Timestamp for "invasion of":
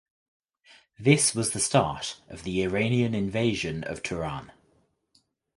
3.13-4.01